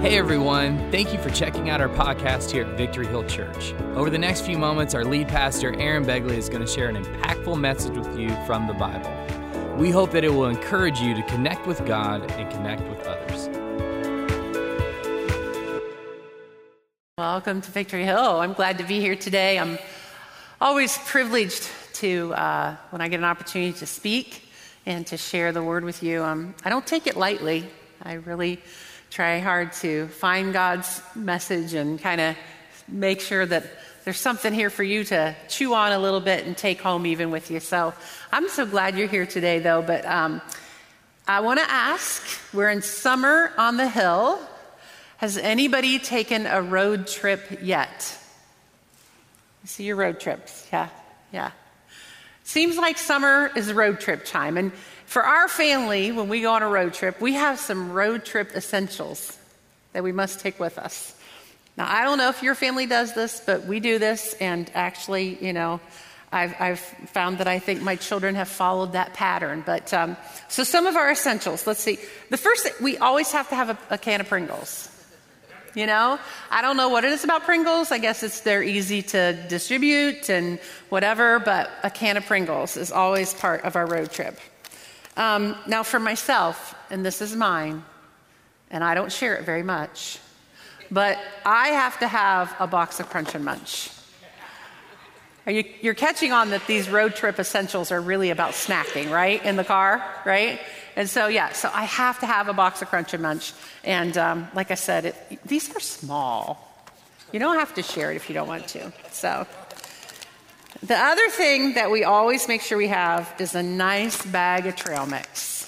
[0.00, 3.74] Hey everyone, thank you for checking out our podcast here at Victory Hill Church.
[3.96, 7.04] Over the next few moments, our lead pastor, Aaron Begley, is going to share an
[7.04, 9.12] impactful message with you from the Bible.
[9.76, 13.48] We hope that it will encourage you to connect with God and connect with others.
[17.18, 18.38] Welcome to Victory Hill.
[18.38, 19.58] I'm glad to be here today.
[19.58, 19.80] I'm
[20.60, 24.48] always privileged to, uh, when I get an opportunity to speak
[24.86, 26.22] and to share the word with you.
[26.22, 27.68] Um, I don't take it lightly.
[28.04, 28.60] I really
[29.10, 32.36] try hard to find God's message and kind of
[32.86, 33.64] make sure that
[34.04, 37.30] there's something here for you to chew on a little bit and take home even
[37.30, 37.60] with you.
[37.60, 37.92] So
[38.32, 39.82] I'm so glad you're here today, though.
[39.82, 40.40] But um,
[41.26, 42.22] I want to ask
[42.54, 44.38] we're in summer on the hill.
[45.18, 48.16] Has anybody taken a road trip yet?
[49.64, 50.66] see your road trips.
[50.72, 50.88] Yeah,
[51.32, 51.50] yeah.
[52.44, 54.56] Seems like summer is road trip time.
[54.56, 54.72] And
[55.08, 58.54] for our family, when we go on a road trip, we have some road trip
[58.54, 59.38] essentials
[59.94, 61.14] that we must take with us.
[61.78, 65.42] Now, I don't know if your family does this, but we do this, and actually,
[65.42, 65.80] you know,
[66.30, 69.62] I've, I've found that I think my children have followed that pattern.
[69.64, 71.66] But um, so, some of our essentials.
[71.66, 71.98] Let's see.
[72.28, 74.90] The first thing, we always have to have a, a can of Pringles.
[75.74, 76.18] You know,
[76.50, 77.92] I don't know what it is about Pringles.
[77.92, 80.58] I guess it's they're easy to distribute and
[80.90, 84.38] whatever, but a can of Pringles is always part of our road trip.
[85.18, 87.84] Um, now, for myself, and this is mine,
[88.70, 90.20] and I don't share it very much,
[90.92, 93.90] but I have to have a box of Crunch and Munch.
[95.44, 99.44] Are you, you're catching on that these road trip essentials are really about snacking, right?
[99.44, 100.60] In the car, right?
[100.94, 103.52] And so, yeah, so I have to have a box of Crunch and Munch.
[103.82, 106.64] And um, like I said, it, these are small.
[107.32, 108.92] You don't have to share it if you don't want to.
[109.10, 109.48] So,
[110.82, 114.76] the other thing that we always make sure we have is a nice bag of
[114.76, 115.66] trail mix.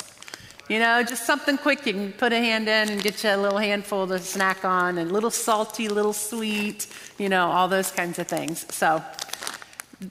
[0.68, 3.36] You know, just something quick you can put a hand in and get you a
[3.36, 6.86] little handful to snack on, and a little salty, a little sweet,
[7.18, 8.72] you know, all those kinds of things.
[8.72, 9.02] So,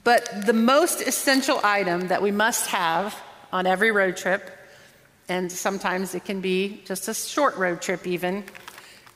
[0.04, 3.16] but the most essential item that we must have
[3.52, 4.50] on every road trip,
[5.30, 8.44] and sometimes it can be just a short road trip even,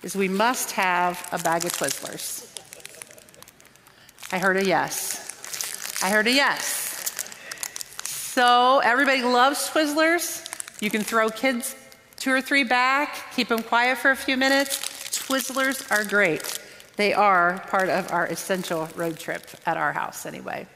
[0.02, 2.50] is we must have a bag of Twizzlers.
[4.32, 5.23] I heard a yes.
[6.04, 7.30] I heard a yes.
[8.02, 10.46] So everybody loves Twizzlers.
[10.82, 11.74] You can throw kids
[12.16, 14.76] two or three back, keep them quiet for a few minutes.
[15.26, 16.58] Twizzlers are great.
[16.96, 20.66] They are part of our essential road trip at our house, anyway.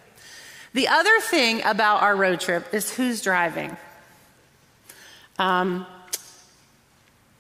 [0.73, 3.77] The other thing about our road trip is who's driving.
[5.39, 5.85] Um,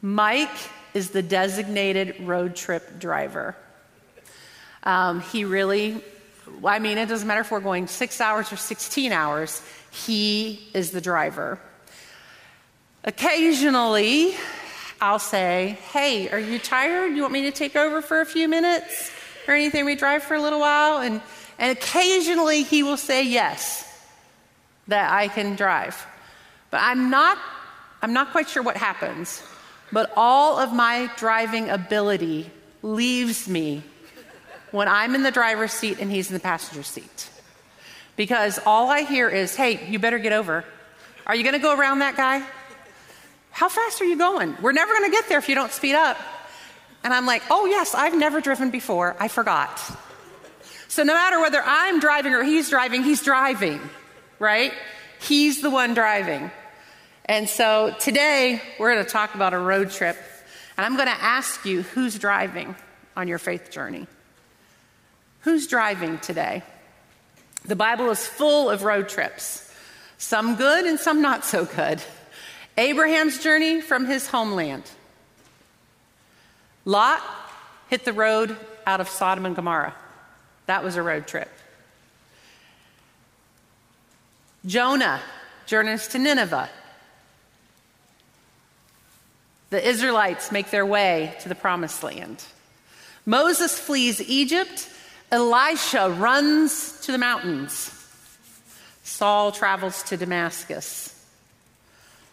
[0.02, 0.50] Mike
[0.92, 3.56] is the designated road trip driver.
[4.82, 6.04] Um, he really
[6.64, 10.90] I mean, it doesn't matter if we're going six hours or 16 hours, he is
[10.90, 11.58] the driver.
[13.04, 14.34] Occasionally,
[15.00, 17.14] I'll say, Hey, are you tired?
[17.14, 19.10] You want me to take over for a few minutes
[19.46, 19.84] or anything?
[19.84, 20.98] We drive for a little while.
[20.98, 21.22] And,
[21.58, 23.84] and occasionally he will say yes,
[24.88, 26.06] that I can drive.
[26.70, 27.38] But I'm not,
[28.02, 29.42] I'm not quite sure what happens.
[29.92, 32.50] But all of my driving ability
[32.82, 33.82] leaves me
[34.70, 37.30] when I'm in the driver's seat and he's in the passenger seat.
[38.16, 40.64] Because all I hear is, hey, you better get over.
[41.26, 42.42] Are you going to go around that guy?
[43.50, 44.56] How fast are you going?
[44.60, 46.16] We're never going to get there if you don't speed up.
[47.04, 49.16] And I'm like, oh, yes, I've never driven before.
[49.20, 49.80] I forgot.
[50.88, 53.80] So no matter whether I'm driving or he's driving, he's driving,
[54.38, 54.72] right?
[55.20, 56.50] He's the one driving.
[57.24, 60.16] And so today we're going to talk about a road trip.
[60.76, 62.74] And I'm going to ask you who's driving
[63.16, 64.06] on your faith journey.
[65.42, 66.62] Who's driving today?
[67.64, 69.72] The Bible is full of road trips,
[70.16, 72.02] some good and some not so good.
[72.76, 74.84] Abraham's journey from his homeland.
[76.84, 77.22] Lot
[77.90, 78.56] hit the road
[78.86, 79.94] out of Sodom and Gomorrah.
[80.66, 81.50] That was a road trip.
[84.64, 85.20] Jonah
[85.66, 86.70] journeys to Nineveh.
[89.70, 92.44] The Israelites make their way to the promised land.
[93.26, 94.88] Moses flees Egypt
[95.30, 97.94] Elisha runs to the mountains.
[99.02, 101.14] Saul travels to Damascus.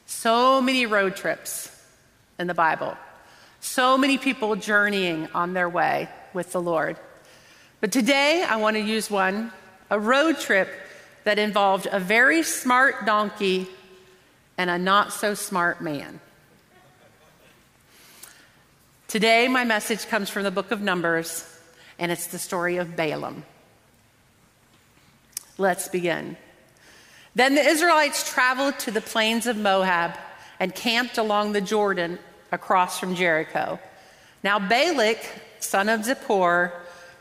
[0.05, 1.69] So many road trips
[2.39, 2.95] in the Bible.
[3.59, 6.97] So many people journeying on their way with the Lord.
[7.81, 9.51] But today I want to use one
[9.89, 10.69] a road trip
[11.25, 13.67] that involved a very smart donkey
[14.57, 16.19] and a not so smart man.
[19.07, 21.47] Today, my message comes from the book of Numbers,
[21.99, 23.43] and it's the story of Balaam.
[25.57, 26.37] Let's begin.
[27.33, 30.17] Then the Israelites traveled to the plains of Moab
[30.59, 32.19] and camped along the Jordan
[32.51, 33.79] across from Jericho.
[34.43, 35.19] Now, Balak,
[35.59, 36.71] son of Zippor,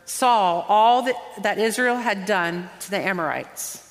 [0.05, 3.81] saw all that, that Israel had done to the Amorites.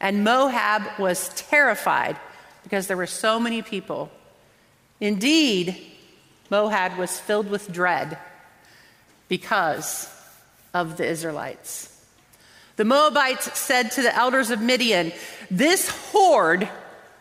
[0.00, 2.16] And Moab was terrified
[2.62, 4.10] because there were so many people.
[5.00, 5.76] Indeed,
[6.50, 8.18] Moab was filled with dread
[9.28, 10.08] because
[10.80, 11.94] of the Israelites.
[12.76, 15.12] The Moabites said to the elders of Midian,
[15.50, 16.68] This horde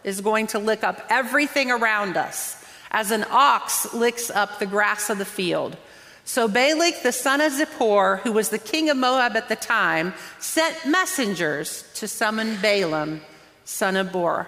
[0.04, 5.10] is going to lick up everything around us, as an ox licks up the grass
[5.10, 5.76] of the field.
[6.24, 10.14] So Balak, the son of Zippor, who was the king of Moab at the time,
[10.40, 13.22] sent messengers to summon Balaam,
[13.66, 14.48] son of Beor,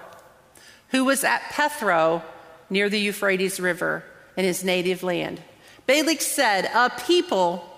[0.89, 2.21] who was at Pethor
[2.69, 4.03] near the Euphrates River
[4.37, 5.41] in his native land.
[5.87, 7.68] Balak said, A people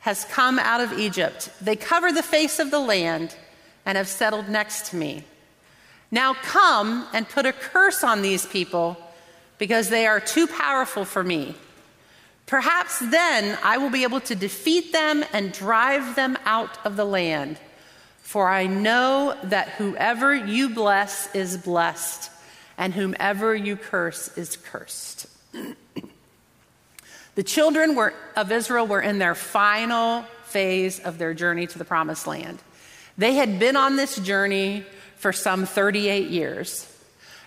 [0.00, 1.50] has come out of Egypt.
[1.60, 3.34] They cover the face of the land
[3.84, 5.24] and have settled next to me.
[6.10, 8.96] Now come and put a curse on these people
[9.58, 11.54] because they are too powerful for me.
[12.46, 17.04] Perhaps then I will be able to defeat them and drive them out of the
[17.04, 17.58] land.
[18.22, 22.30] For I know that whoever you bless is blessed,
[22.78, 25.26] and whomever you curse is cursed.
[27.38, 31.84] the children were, of Israel were in their final phase of their journey to the
[31.84, 32.58] promised land.
[33.16, 34.84] They had been on this journey
[35.18, 36.92] for some 38 years.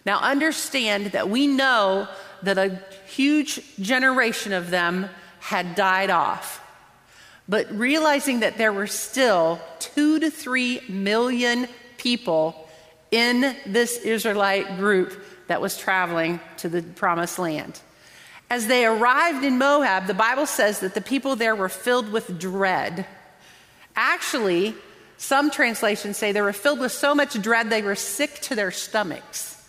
[0.06, 2.08] Now, understand that we know
[2.42, 5.10] that a huge generation of them
[5.42, 6.66] had died off.
[7.50, 11.68] But realizing that there were still two to three million
[11.98, 12.70] people
[13.12, 17.82] in this Israelite group that was traveling to the promised land.
[18.51, 22.38] As they arrived in Moab, the Bible says that the people there were filled with
[22.38, 23.06] dread.
[23.95, 24.75] Actually,
[25.15, 28.69] some translations say they were filled with so much dread they were sick to their
[28.69, 29.65] stomachs.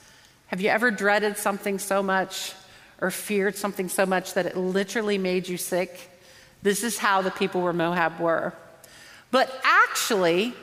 [0.49, 2.55] Have you ever dreaded something so much
[3.01, 6.11] or feared something so much that it literally made you sick?
[6.63, 8.53] This is how the people of Moab were.
[9.31, 10.55] But actually,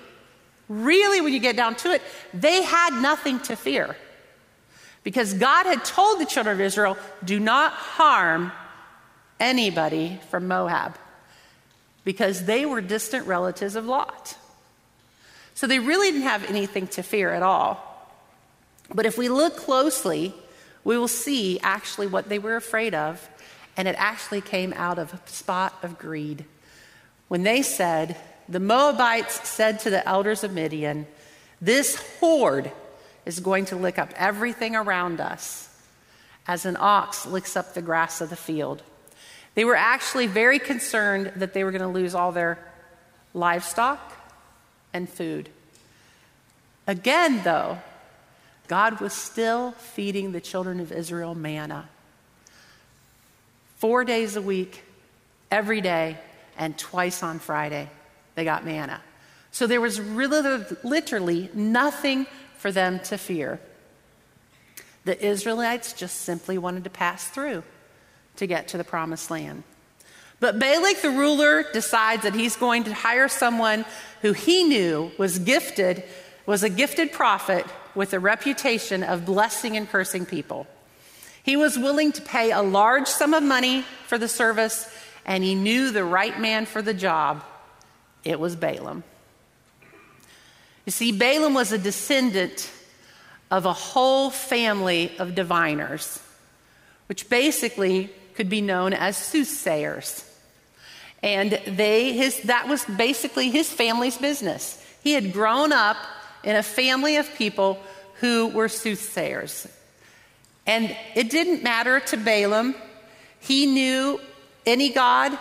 [0.68, 2.02] really, when you get down to it,
[2.34, 3.96] they had nothing to fear.
[5.04, 8.52] Because God had told the children of Israel, do not harm
[9.40, 10.98] anybody from Moab.
[12.04, 14.38] Because they were distant relatives of Lot.
[15.54, 17.86] So they really didn't have anything to fear at all.
[18.94, 20.34] But if we look closely,
[20.84, 23.30] we will see actually what they were afraid of,
[23.78, 26.46] and it actually came out of a spot of greed.
[27.28, 28.18] When they said,
[28.48, 31.06] the Moabites said to the elders of Midian,
[31.62, 32.72] This horde
[33.30, 35.70] is going to lick up everything around us
[36.48, 38.82] as an ox licks up the grass of the field.
[39.54, 42.58] They were actually very concerned that they were going to lose all their
[43.36, 44.00] livestock
[44.94, 45.48] and food.
[46.88, 47.78] Again, though,
[48.68, 51.88] God was still feeding the children of Israel manna.
[53.78, 54.84] Four days a week,
[55.52, 56.18] every day,
[56.58, 57.92] and twice on Friday,
[58.34, 59.02] they got manna.
[59.52, 62.26] So there was really, literally nothing
[62.60, 63.60] for them to fear.
[65.06, 67.64] The Israelites just simply wanted to pass through
[68.36, 69.64] to get to the promised land.
[70.40, 73.86] But Balak, the ruler, decides that he's going to hire someone
[74.22, 76.04] who he knew was gifted,
[76.46, 77.66] was a gifted prophet
[77.96, 80.68] with a reputation of blessing and cursing people.
[81.44, 84.90] He was willing to pay a large sum of money for the service,
[85.26, 87.44] and he knew the right man for the job.
[88.24, 89.04] It was Balaam.
[90.90, 92.68] You see, Balaam was a descendant
[93.52, 96.20] of a whole family of diviners,
[97.06, 100.26] which basically could be known as soothsayers.
[101.22, 104.84] And they, his, that was basically his family's business.
[105.04, 105.96] He had grown up
[106.44, 107.78] in a family of people
[108.16, 109.68] who were soothsayers.
[110.66, 112.74] And it didn't matter to Balaam.
[113.40, 114.20] He knew
[114.66, 115.34] any God,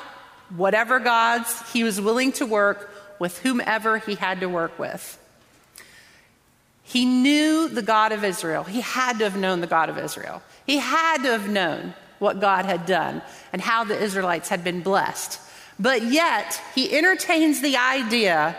[0.54, 5.17] whatever gods, he was willing to work with whomever he had to work with.
[6.88, 8.64] He knew the God of Israel.
[8.64, 10.42] He had to have known the God of Israel.
[10.64, 13.20] He had to have known what God had done
[13.52, 15.38] and how the Israelites had been blessed.
[15.78, 18.56] But yet, he entertains the idea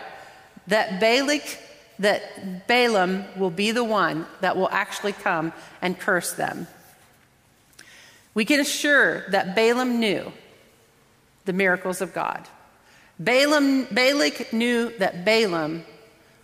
[0.68, 1.58] that Balak,
[1.98, 6.68] that Balaam will be the one that will actually come and curse them.
[8.34, 10.32] We can assure that Balaam knew
[11.46, 12.46] the miracles of God.
[13.18, 15.84] Balaam, Balak knew that Balaam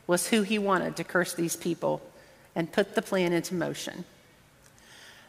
[0.06, 2.00] was who he wanted to curse these people
[2.54, 4.04] and put the plan into motion.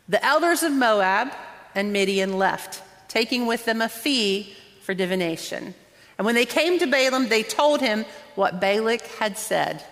[0.07, 1.33] The elders of Moab
[1.75, 5.73] and Midian left, taking with them a fee for divination.
[6.17, 8.05] And when they came to Balaam, they told him
[8.35, 9.83] what Balak had said.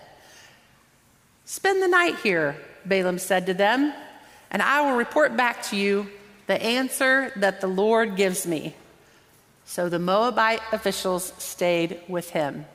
[1.44, 3.92] Spend the night here, Balaam said to them,
[4.50, 6.08] and I will report back to you
[6.46, 8.74] the answer that the Lord gives me.
[9.66, 12.66] So the Moabite officials stayed with him.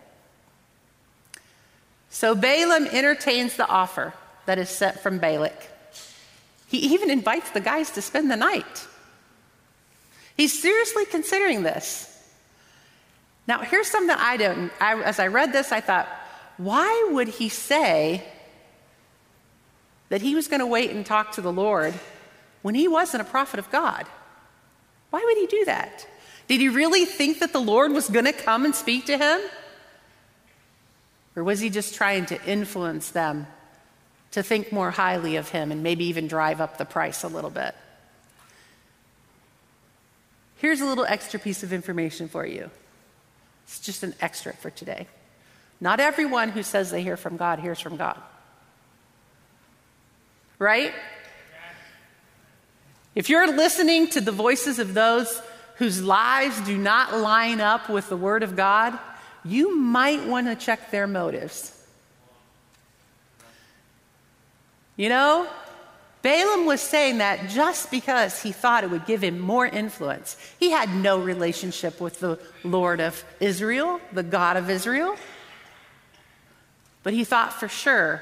[2.12, 4.14] So Balaam entertains the offer
[4.46, 5.70] that is sent from Balak.
[6.68, 8.88] He even invites the guys to spend the night.
[10.36, 12.08] He's seriously considering this.
[13.48, 16.08] Now, here's something I don't, I, as I read this, I thought,
[16.58, 18.24] why would he say
[20.10, 21.94] that he was going to wait and talk to the Lord
[22.62, 24.06] when he wasn't a prophet of God?
[25.12, 26.06] Why would he do that?
[26.50, 29.40] Did he really think that the Lord was going to come and speak to him?
[31.36, 33.48] Or was he just trying to influence them
[34.32, 37.50] to think more highly of him and maybe even drive up the price a little
[37.50, 37.76] bit?
[40.58, 42.70] Here's a little extra piece of information for you.
[43.64, 45.08] It's just an extra for today.
[45.80, 48.22] Not everyone who says they hear from God hears from God.
[50.60, 50.94] Right?
[53.16, 55.42] If you're listening to the voices of those
[55.78, 58.98] whose lives do not line up with the Word of God,
[59.44, 61.78] you might want to check their motives.
[64.96, 65.48] You know,
[66.22, 70.38] Balaam was saying that just because he thought it would give him more influence.
[70.60, 75.16] He had no relationship with the Lord of Israel, the God of Israel.
[77.02, 78.22] But he thought for sure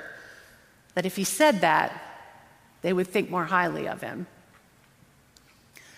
[0.94, 2.02] that if he said that,
[2.82, 4.28] they would think more highly of him.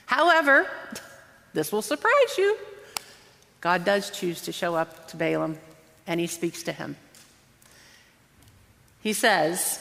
[0.08, 0.68] However,
[1.54, 2.58] this will surprise you.
[3.62, 5.58] God does choose to show up to Balaam,
[6.08, 6.98] and he speaks to him.
[9.02, 9.80] He says,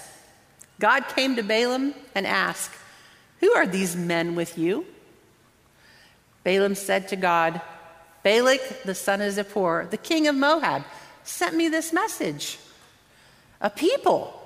[0.79, 2.73] God came to Balaam and asked,
[3.41, 4.87] Who are these men with you?
[6.45, 7.61] Balaam said to God,
[8.23, 10.85] Balak, the son of Zippor, the king of Moab,
[11.25, 12.59] sent me this message.
[13.61, 14.37] A people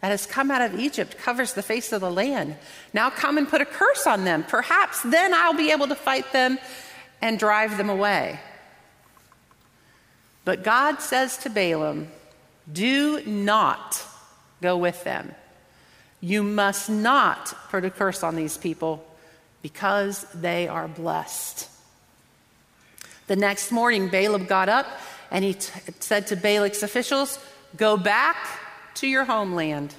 [0.00, 2.56] that has come out of Egypt covers the face of the land.
[2.92, 4.44] Now come and put a curse on them.
[4.44, 6.58] Perhaps then I'll be able to fight them
[7.20, 8.40] and drive them away.
[10.44, 12.08] But God says to Balaam,
[12.70, 14.02] Do not
[14.62, 15.34] go with them.
[16.20, 19.04] You must not put a curse on these people
[19.62, 21.68] because they are blessed.
[23.26, 24.86] The next morning, Balaam got up
[25.30, 27.38] and he t- said to Balak's officials,
[27.76, 28.36] Go back
[28.94, 29.94] to your homeland.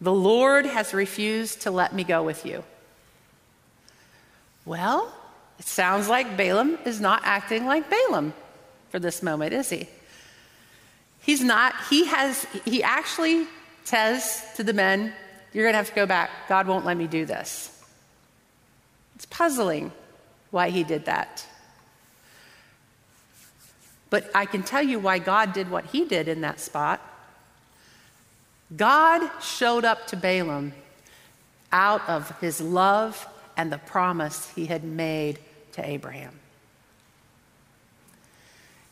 [0.00, 2.64] The Lord has refused to let me go with you.
[4.64, 5.14] Well,
[5.58, 8.34] it sounds like Balaam is not acting like Balaam
[8.90, 9.88] for this moment, is he?
[11.20, 13.46] He's not, he has, he actually
[13.84, 15.12] says to the men,
[15.52, 16.30] You're going to have to go back.
[16.48, 17.70] God won't let me do this.
[19.16, 19.92] It's puzzling
[20.50, 21.46] why he did that.
[24.10, 27.00] But I can tell you why God did what he did in that spot.
[28.76, 30.72] God showed up to Balaam
[31.72, 35.38] out of his love and the promise he had made
[35.72, 36.38] to Abraham.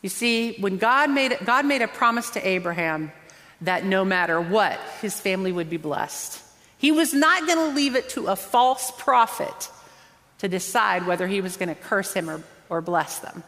[0.02, 3.12] You see, when God made, God made a promise to Abraham
[3.60, 6.42] that no matter what, his family would be blessed.
[6.78, 9.70] He was not going to leave it to a false prophet
[10.38, 13.44] to decide whether he was going to curse him or, or bless them.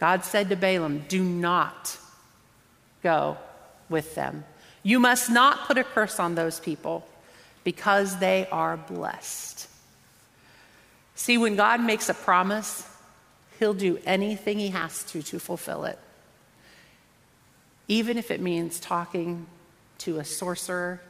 [0.00, 1.96] God said to Balaam, Do not
[3.04, 3.38] go
[3.88, 4.44] with them.
[4.84, 7.04] You must not put a curse on those people
[7.64, 9.66] because they are blessed.
[11.16, 12.88] See, when God makes a promise,
[13.58, 15.98] He'll do anything He has to to fulfill it,
[17.88, 19.46] even if it means talking
[19.98, 21.00] to a sorcerer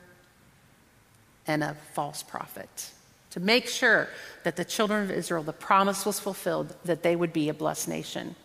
[1.46, 2.90] and a false prophet
[3.34, 4.08] to make sure
[4.44, 7.88] that the children of Israel, the promise was fulfilled that they would be a blessed
[7.88, 8.36] nation.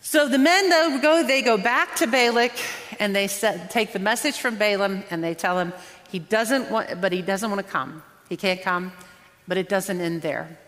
[0.00, 2.52] So the men though go, they go back to Balak
[2.98, 5.72] and they set, take the message from Balaam and they tell him
[6.10, 8.02] he doesn't want, but he doesn't want to come.
[8.28, 8.92] He can't come,
[9.46, 10.58] but it doesn't end there.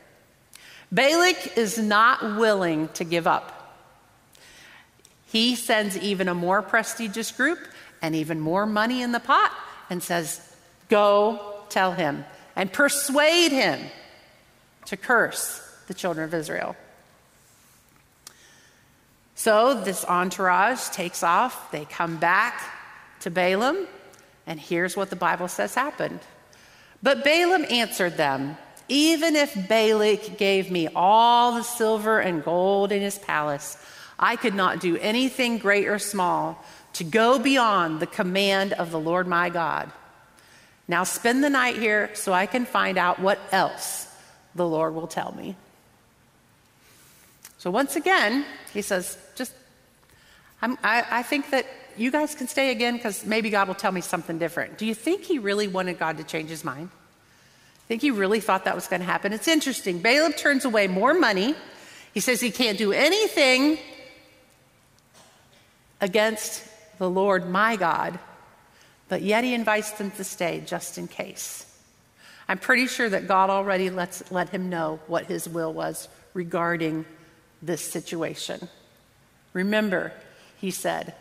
[0.92, 3.78] Balak is not willing to give up.
[5.26, 7.58] He sends even a more prestigious group
[8.02, 9.52] and even more money in the pot
[9.88, 10.40] and says,
[10.88, 12.24] Go tell him
[12.56, 13.78] and persuade him
[14.86, 16.74] to curse the children of Israel.
[19.40, 21.72] So this entourage takes off.
[21.72, 22.60] They come back
[23.20, 23.86] to Balaam,
[24.46, 26.20] and here's what the Bible says happened.
[27.02, 28.58] But Balaam answered them
[28.90, 33.78] Even if Balak gave me all the silver and gold in his palace,
[34.18, 39.00] I could not do anything great or small to go beyond the command of the
[39.00, 39.90] Lord my God.
[40.86, 44.06] Now spend the night here so I can find out what else
[44.54, 45.56] the Lord will tell me.
[47.56, 49.18] So once again, he says,
[50.62, 54.00] I, I think that you guys can stay again because maybe God will tell me
[54.00, 54.78] something different.
[54.78, 56.90] Do you think he really wanted God to change his mind?
[57.90, 59.32] think he really thought that was going to happen.
[59.32, 59.98] It's interesting.
[59.98, 61.56] Balaam turns away more money.
[62.14, 63.78] He says he can't do anything
[66.00, 66.62] against
[66.98, 68.20] the Lord my God,
[69.08, 71.66] but yet he invites them to stay just in case.
[72.48, 77.04] I'm pretty sure that God already lets, let him know what his will was regarding
[77.60, 78.68] this situation.
[79.52, 80.12] Remember,
[80.60, 81.14] he said,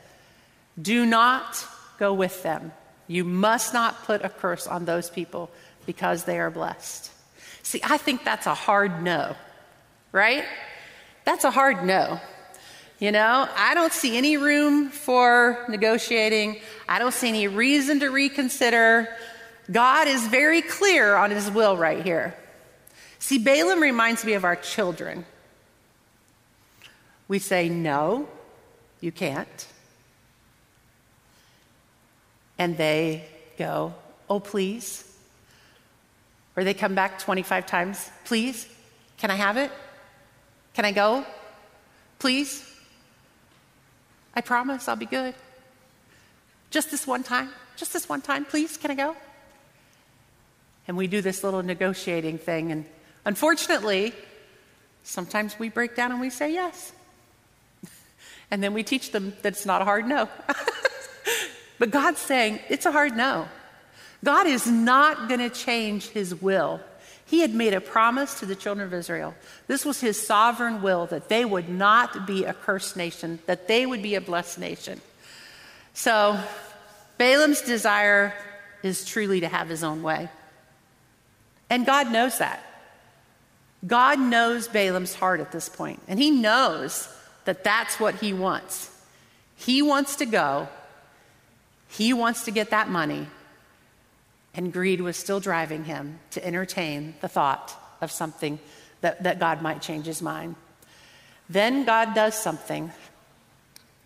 [0.82, 1.66] do not
[1.98, 2.72] go with them.
[3.08, 5.50] You must not put a curse on those people
[5.86, 7.12] because they are blessed.
[7.64, 9.36] See, I think that's a hard no,
[10.12, 10.44] right?
[11.26, 12.20] That's a hard no.
[13.00, 16.60] You know, I don't see any room for negotiating.
[16.88, 19.08] I don't see any reason to reconsider.
[19.72, 22.36] God is very clear on his will right here.
[23.20, 25.26] See, Balaam reminds me of our children.
[27.28, 28.28] We say, No,
[29.02, 29.68] you can't.
[32.58, 33.26] And they
[33.58, 33.94] go,
[34.30, 35.06] Oh, please.
[36.56, 38.68] Or they come back 25 times, Please,
[39.18, 39.72] can I have it?
[40.74, 41.26] Can I go?
[42.20, 42.66] Please?
[44.36, 45.34] I promise I'll be good.
[46.70, 47.50] Just this one time.
[47.76, 48.78] Just this one time, please.
[48.78, 49.16] Can I go?
[50.90, 52.72] and we do this little negotiating thing.
[52.72, 52.84] And
[53.24, 54.12] unfortunately,
[55.04, 56.92] sometimes we break down and we say yes.
[58.52, 60.30] And then we teach them that it's not a hard no.
[61.80, 63.48] but God's saying it's a hard no.
[64.24, 66.82] God is not going to change his will.
[67.26, 69.36] He had made a promise to the children of Israel.
[69.68, 73.86] This was his sovereign will that they would not be a cursed nation, that they
[73.86, 75.00] would be a blessed nation.
[75.94, 76.40] So,
[77.18, 78.34] Balaam's desire
[78.82, 80.30] is truly to have his own way.
[81.70, 82.64] And God knows that.
[83.86, 87.08] God knows Balaam's heart at this point, and he knows
[87.50, 88.92] that that's what he wants.
[89.56, 90.68] He wants to go,
[91.88, 93.26] he wants to get that money,
[94.54, 98.60] and greed was still driving him to entertain the thought of something
[99.02, 100.58] that, that God might change his mind.
[101.50, 102.92] Then God does something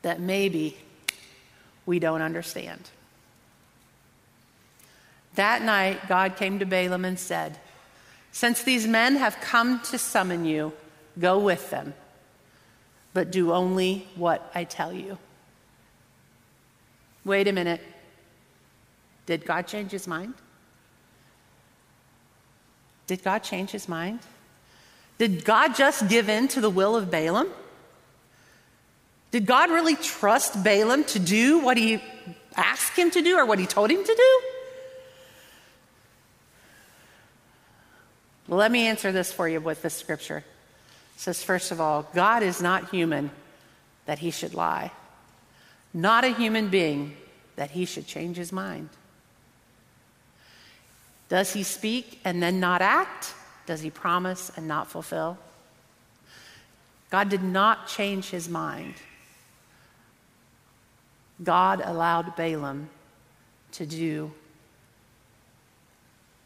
[0.03, 0.77] that maybe
[1.86, 2.91] we don't understand.
[5.36, 7.60] That night, God came to Balaam and said,
[8.32, 10.71] Since these men have come to summon you,
[11.19, 11.93] go with them,
[13.13, 15.17] but do only what I tell you.
[17.26, 17.82] Wait a minute.
[19.26, 20.34] Did God change his mind?
[23.08, 24.19] Did God change his mind?
[25.17, 27.47] Did God just give in to the will of Balaam?
[29.32, 32.02] Did God really trust Balaam to do what he
[32.56, 34.41] asked him to do or what he told him to do?
[38.47, 40.43] Let me answer this for you with this scripture.
[41.17, 43.32] Says, first of all, God is not human
[44.06, 44.91] that he should lie,
[45.93, 47.15] not a human being
[47.56, 48.89] that he should change his mind.
[51.30, 53.34] Does he speak and then not act?
[53.65, 55.38] Does he promise and not fulfill?
[57.10, 58.95] God did not change his mind.
[61.43, 62.89] God allowed Balaam
[63.73, 64.32] to do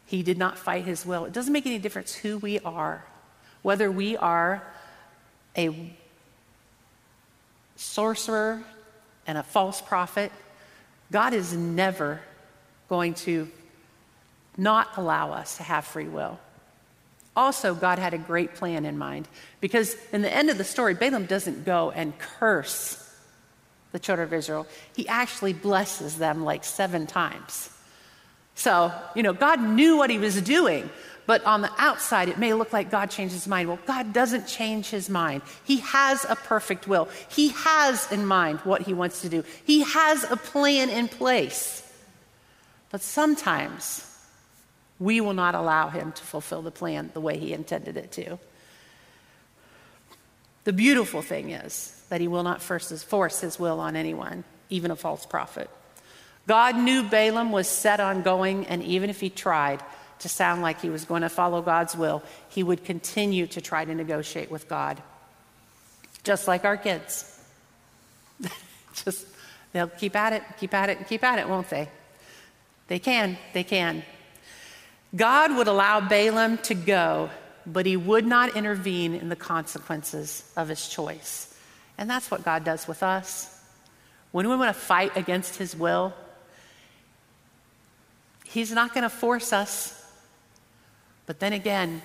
[0.08, 1.26] he did not fight his will.
[1.26, 3.04] It doesn't make any difference who we are,
[3.62, 4.62] whether we are
[5.56, 5.94] a
[7.76, 8.62] sorcerer
[9.26, 10.32] and a false prophet.
[11.10, 12.20] God is never
[12.88, 13.48] going to
[14.56, 16.38] not allow us to have free will.
[17.36, 19.28] Also, God had a great plan in mind
[19.60, 23.04] because in the end of the story, Balaam doesn't go and curse
[23.92, 27.70] the children of Israel, he actually blesses them like seven times.
[28.54, 30.90] So, you know, God knew what he was doing,
[31.28, 33.68] but on the outside, it may look like God changed his mind.
[33.68, 35.42] Well, God doesn't change his mind.
[35.62, 39.82] He has a perfect will, he has in mind what he wants to do, he
[39.82, 41.84] has a plan in place.
[42.90, 44.06] But sometimes
[44.98, 48.38] we will not allow him to fulfill the plan the way he intended it to.
[50.64, 52.88] The beautiful thing is that he will not force
[53.40, 55.68] his will on anyone, even a false prophet.
[56.46, 59.82] God knew Balaam was set on going, and even if he tried
[60.20, 63.84] to sound like he was going to follow God's will, he would continue to try
[63.84, 65.02] to negotiate with God.
[66.24, 67.40] Just like our kids.
[69.04, 69.26] Just,
[69.72, 71.88] they'll keep at it, keep at it, keep at it, won't they?
[72.88, 74.02] They can, they can.
[75.14, 77.30] God would allow Balaam to go,
[77.66, 81.54] but he would not intervene in the consequences of his choice.
[81.96, 83.54] And that's what God does with us.
[84.32, 86.14] When we want to fight against his will,
[88.48, 89.94] He's not going to force us.
[91.28, 92.02] But then again,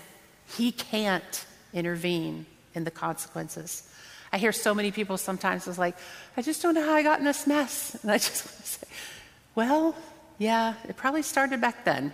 [0.57, 3.89] He can't intervene in the consequences.
[4.33, 5.95] I hear so many people sometimes is like,
[6.35, 7.97] I just don't know how I got in this mess.
[8.03, 8.87] And I just want to say,
[9.55, 9.95] well,
[10.37, 12.11] yeah, it probably started back then.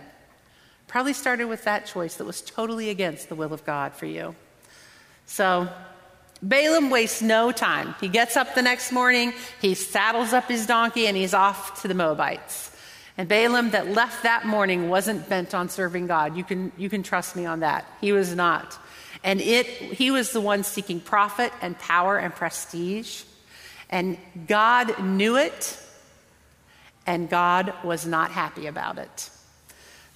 [0.86, 4.36] Probably started with that choice that was totally against the will of God for you.
[5.26, 5.68] So,
[6.42, 7.96] Balaam wastes no time.
[8.00, 11.88] He gets up the next morning, he saddles up his donkey, and he's off to
[11.88, 12.69] the Moabites.
[13.18, 16.36] And Balaam, that left that morning, wasn't bent on serving God.
[16.36, 17.84] You can, you can trust me on that.
[18.00, 18.78] He was not.
[19.22, 23.22] And it, he was the one seeking profit and power and prestige.
[23.90, 25.78] And God knew it,
[27.06, 29.30] and God was not happy about it.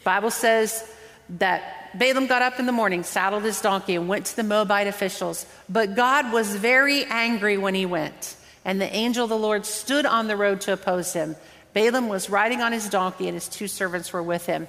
[0.04, 0.88] Bible says
[1.28, 4.86] that Balaam got up in the morning, saddled his donkey, and went to the Moabite
[4.86, 5.46] officials.
[5.68, 8.36] But God was very angry when he went.
[8.64, 11.36] And the angel of the Lord stood on the road to oppose him.
[11.74, 14.68] Balaam was riding on his donkey, and his two servants were with him.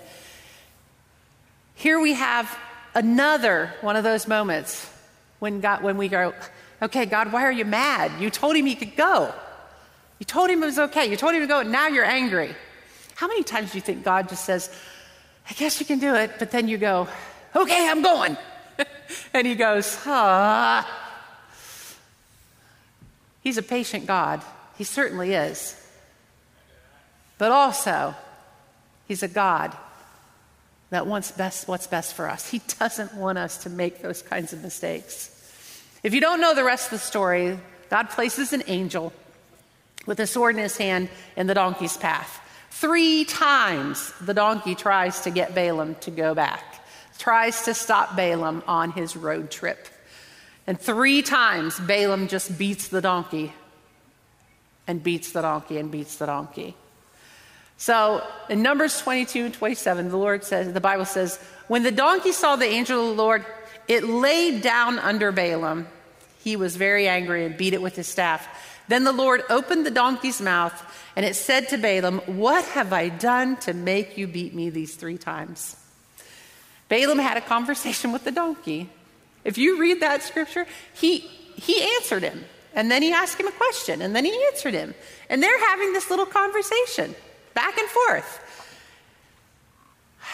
[1.75, 2.53] Here we have
[2.95, 4.89] another one of those moments
[5.39, 6.33] when, God, when we go,
[6.81, 8.19] Okay, God, why are you mad?
[8.19, 9.33] You told him he could go.
[10.19, 11.09] You told him it was okay.
[11.09, 12.53] You told him to go, and now you're angry.
[13.15, 14.69] How many times do you think God just says,
[15.49, 17.07] I guess you can do it, but then you go,
[17.55, 18.37] Okay, I'm going.
[19.33, 21.01] and he goes, Ah.
[23.41, 24.41] He's a patient God.
[24.77, 25.79] He certainly is.
[27.37, 28.15] But also,
[29.07, 29.75] he's a God
[30.89, 32.49] that wants best what's best for us.
[32.49, 35.31] He doesn't want us to make those kinds of mistakes.
[36.03, 39.11] If you don't know the rest of the story, God places an angel
[40.05, 42.39] with a sword in his hand in the donkey's path.
[42.69, 46.85] Three times the donkey tries to get Balaam to go back,
[47.17, 49.87] tries to stop Balaam on his road trip.
[50.67, 53.53] And three times Balaam just beats the donkey
[54.87, 56.75] and beats the donkey and beats the donkey.
[57.77, 62.31] So in Numbers 22 and 27, the Lord says, the Bible says, when the donkey
[62.31, 63.45] saw the angel of the Lord,
[63.87, 65.87] it laid down under Balaam
[66.45, 68.47] he was very angry and beat it with his staff.
[68.87, 70.79] Then the Lord opened the donkey's mouth,
[71.15, 74.95] and it said to Balaam, What have I done to make you beat me these
[74.95, 75.75] three times?
[76.87, 78.91] Balaam had a conversation with the donkey.
[79.43, 82.45] If you read that scripture, he, he answered him.
[82.75, 84.93] And then he asked him a question, and then he answered him.
[85.31, 87.15] And they're having this little conversation
[87.55, 88.41] back and forth.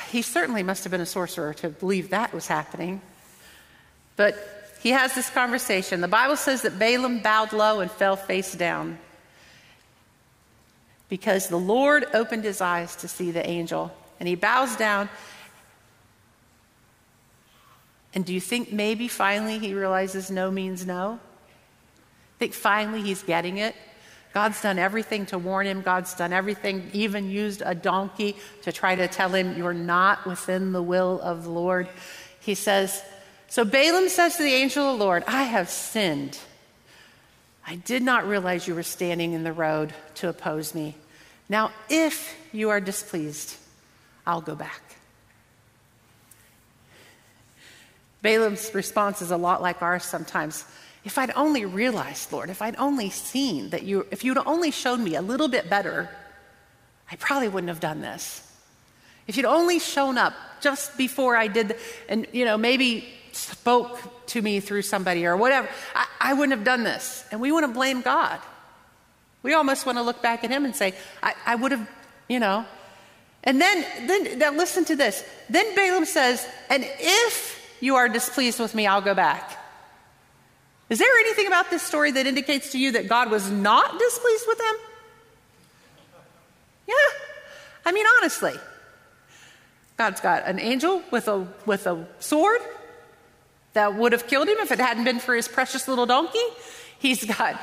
[0.10, 3.01] He certainly must have been a sorcerer to believe that was happening.
[4.17, 4.36] But
[4.81, 6.01] he has this conversation.
[6.01, 8.97] The Bible says that Balaam bowed low and fell face down
[11.07, 13.93] because the Lord opened his eyes to see the angel.
[14.19, 15.10] And he bows down.
[18.13, 21.19] And do you think maybe finally he realizes no means no?
[21.21, 23.75] I think finally he's getting it.
[24.34, 25.82] God's done everything to warn him.
[25.82, 30.72] God's done everything, even used a donkey to try to tell him, You're not within
[30.72, 31.89] the will of the Lord.
[32.39, 33.04] He says,
[33.52, 36.39] so Balaam says to the angel of the Lord, I have sinned.
[37.67, 40.96] I did not realize you were standing in the road to oppose me.
[41.50, 43.58] Now, if you are displeased,
[44.26, 44.82] I'll go back.
[48.22, 50.63] Balaam's response is a lot like ours sometimes.
[51.03, 55.03] If I'd only realized, Lord, if I'd only seen that you, if you'd only shown
[55.03, 56.09] me a little bit better,
[57.11, 58.47] I probably wouldn't have done this.
[59.27, 61.75] If you'd only shown up just before I did,
[62.07, 66.65] and you know, maybe spoke to me through somebody or whatever, I, I wouldn't have
[66.65, 67.25] done this.
[67.31, 68.39] And we want to blame God.
[69.43, 71.89] We almost want to look back at him and say, I, I would have,
[72.27, 72.65] you know.
[73.43, 75.23] And then, then, now listen to this.
[75.49, 79.57] Then Balaam says, and if you are displeased with me, I'll go back.
[80.91, 84.43] Is there anything about this story that indicates to you that God was not displeased
[84.45, 84.75] with him?
[86.86, 86.95] Yeah.
[87.86, 88.54] I mean, honestly.
[89.95, 92.60] God's got an angel with a, with a sword
[93.71, 96.43] that would have killed him if it hadn't been for his precious little donkey.
[96.99, 97.58] He's got,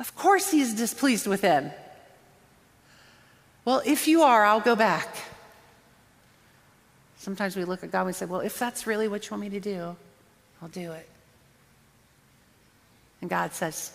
[0.00, 1.70] of course, he's displeased with him.
[3.64, 5.14] Well, if you are, I'll go back.
[7.18, 9.42] Sometimes we look at God and we say, Well, if that's really what you want
[9.42, 9.96] me to do,
[10.60, 11.08] I'll do it.
[13.20, 13.92] And God says,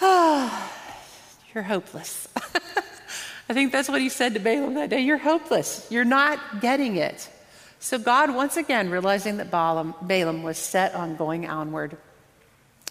[0.00, 0.72] Oh,
[1.54, 2.28] you're hopeless.
[3.48, 5.00] I think that's what he said to Balaam that day.
[5.00, 5.86] You're hopeless.
[5.90, 7.28] You're not getting it.
[7.78, 11.96] So God, once again, realizing that Balaam, Balaam was set on going onward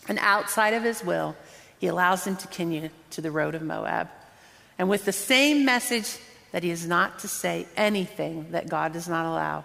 [0.08, 1.36] and outside of his will,
[1.80, 4.10] he allows him to continue to the road of Moab.
[4.78, 6.18] And with the same message
[6.52, 9.64] that he is not to say anything that God does not allow.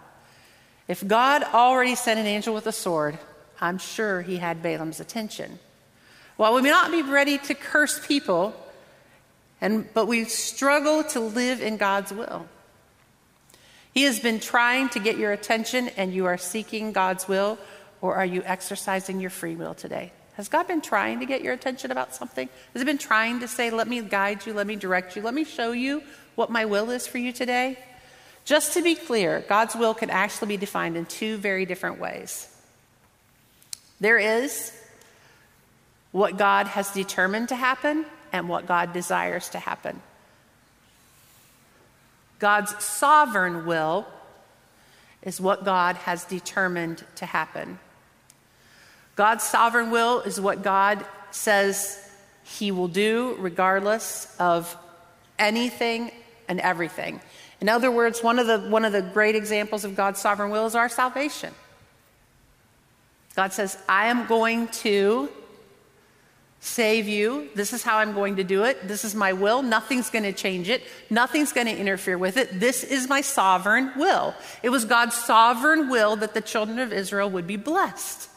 [0.89, 3.19] If God already sent an angel with a sword,
[3.61, 5.59] I'm sure he had Balaam's attention.
[6.37, 8.55] While we may not be ready to curse people,
[9.61, 12.47] and, but we struggle to live in God's will.
[13.93, 17.59] He has been trying to get your attention and you are seeking God's will,
[18.03, 20.13] or are you exercising your free will today?
[20.35, 22.51] Has God been trying to get your attention about something?
[22.75, 25.33] Has He been trying to say, let me guide you, let me direct you, let
[25.33, 26.03] me show you
[26.35, 27.79] what my will is for you today?
[28.45, 32.55] Just to be clear, God's will can actually be defined in two very different ways.
[34.01, 34.73] There is
[36.13, 40.01] what God has determined to happen and what God desires to happen.
[42.39, 44.07] God's sovereign will
[45.23, 47.79] is what God has determined to happen.
[49.17, 51.99] God's sovereign will is what God says
[52.45, 54.77] He will do regardless of
[55.39, 56.13] anything
[56.49, 57.21] and everything.
[57.61, 60.67] In other words, one of the, one of the great examples of God's sovereign will
[60.67, 61.55] is our salvation.
[63.37, 65.29] God says, I am going to
[66.61, 67.49] save you.
[67.55, 68.89] This is how I'm going to do it.
[68.89, 69.63] This is my will.
[69.63, 70.83] Nothing's going to change it.
[71.11, 72.59] Nothing's going to interfere with it.
[72.59, 74.35] This is my sovereign will.
[74.63, 78.29] It was God's sovereign will that the children of Israel would be blessed.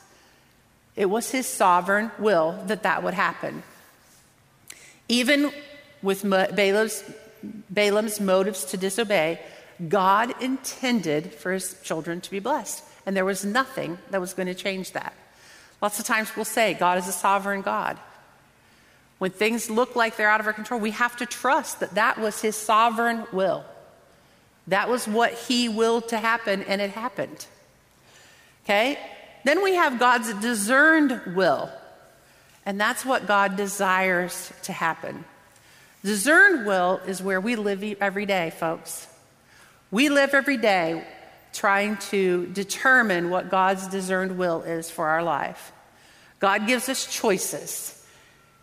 [0.96, 3.64] It was his sovereign will that that would happen.
[5.08, 5.52] Even
[6.02, 7.04] with Balaam's,
[7.70, 9.40] Balaam's motives to disobey,
[9.88, 12.84] God intended for his children to be blessed.
[13.10, 15.16] And there was nothing that was going to change that.
[15.82, 17.98] Lots of times we'll say, God is a sovereign God.
[19.18, 22.20] When things look like they're out of our control, we have to trust that that
[22.20, 23.66] was his sovereign will.
[24.68, 27.48] That was what he willed to happen, and it happened.
[28.66, 29.00] Okay?
[29.44, 31.72] Then we have God's discerned will,
[32.64, 35.26] and that's what God desires to happen.
[36.04, 39.08] Discerned will is where we live every day, folks.
[39.90, 41.04] We live every day
[41.54, 45.72] trying to determine what God's discerned will is for our life.
[46.40, 47.96] God gives us choices.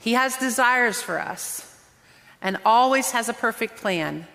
[0.01, 1.73] He has desires for us
[2.41, 4.27] and always has a perfect plan,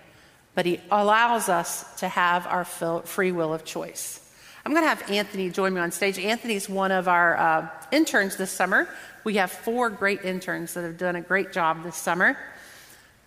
[0.54, 4.20] but He allows us to have our free will of choice.
[4.64, 6.20] I'm going to have Anthony join me on stage.
[6.20, 8.88] Anthony's one of our uh, interns this summer.
[9.24, 12.38] We have four great interns that have done a great job this summer.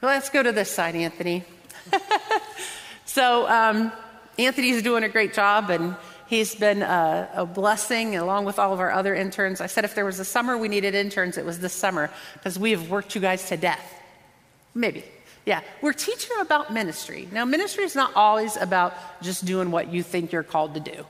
[0.00, 1.44] let's go to this side, Anthony.
[3.04, 3.92] so, um,
[4.38, 8.80] Anthony's doing a great job, and He's been a, a, blessing along with all of
[8.80, 9.60] our other interns.
[9.60, 12.58] I said if there was a summer we needed interns, it was this summer because
[12.58, 13.94] we have worked you guys to death.
[14.74, 15.04] Maybe.
[15.44, 15.60] Yeah.
[15.82, 17.28] We're teaching about ministry.
[17.30, 21.04] Now, ministry is not always about just doing what you think you're called to do,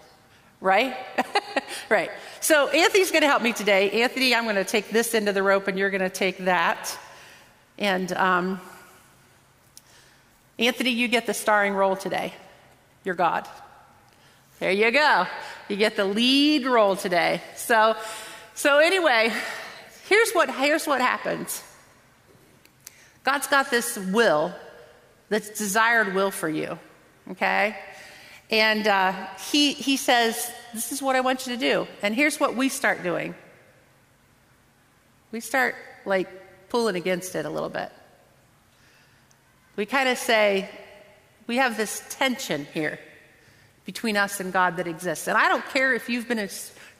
[0.61, 0.97] right?
[1.89, 2.11] right.
[2.41, 4.03] So, Anthony's going to help me today.
[4.03, 6.39] Anthony, I'm going to take this end of the rope and you're going to take
[6.39, 6.99] that.
[7.79, 8.61] And um,
[10.59, 12.35] Anthony, you get the starring role today.
[13.05, 13.47] You're God.
[14.61, 15.27] There you go.
[15.69, 17.43] You get the lead role today.
[17.57, 17.97] So,
[18.55, 19.33] so anyway,
[20.09, 21.63] here's what, here's what happens
[23.23, 24.55] God's got this will,
[25.29, 26.79] that's desired will for you,
[27.31, 27.77] okay?
[28.51, 31.87] And uh, he, he says, This is what I want you to do.
[32.03, 33.35] And here's what we start doing
[35.33, 35.75] we start
[36.07, 36.29] like
[36.69, 37.91] pulling against it a little bit.
[39.77, 40.71] We kind of say,
[41.47, 42.99] We have this tension here
[43.85, 45.29] between us and God that exists.
[45.29, 46.49] And I don't care if you've been a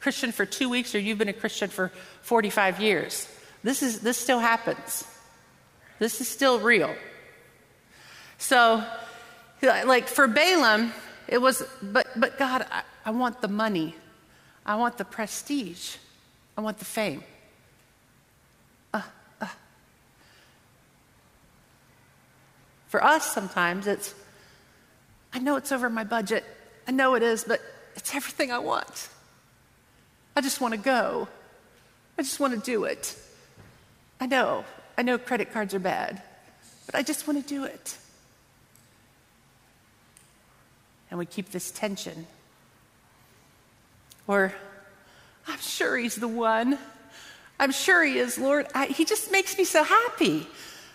[0.01, 1.91] Christian for two weeks or you've been a Christian for
[2.23, 3.29] 45 years.
[3.63, 5.05] This, is, this still happens.
[5.99, 6.95] This is still real.
[8.37, 8.85] So,
[9.63, 10.93] like for Balaam,
[11.29, 13.95] it was, but, but God, I, I want the money.
[14.67, 15.97] I want the prestige.
[16.57, 17.23] I want the fame.
[18.93, 19.01] Uh,
[19.41, 19.47] uh.
[22.89, 24.15] For us, sometimes it's,
[25.35, 26.45] I know it's over my budget.
[26.87, 27.61] I know it is, but
[27.97, 29.09] it's everything I want.
[30.37, 31.29] I just want to go.
[32.17, 33.17] I just want to do it.
[34.21, 34.65] I know.
[34.97, 36.23] I know credit cards are bad,
[36.87, 37.99] but I just want to do it.
[41.11, 42.27] And we keep this tension.
[44.27, 44.55] Or,
[45.47, 46.79] I'm sure he's the one.
[47.59, 48.67] I'm sure he is, Lord.
[48.75, 50.47] I, he just makes me so happy.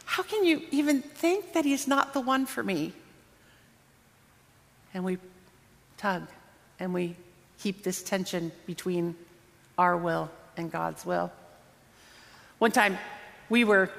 [0.05, 2.93] How can you even think that he's not the one for me?
[4.93, 5.17] And we
[5.97, 6.23] tug
[6.79, 7.15] and we
[7.59, 9.15] keep this tension between
[9.77, 11.31] our will and God's will.
[12.57, 12.97] One time
[13.49, 13.89] we were,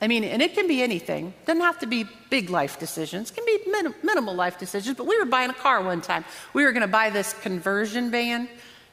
[0.00, 3.34] I mean, and it can be anything, doesn't have to be big life decisions, it
[3.34, 6.24] can be minim- minimal life decisions, but we were buying a car one time.
[6.52, 8.48] We were going to buy this conversion van.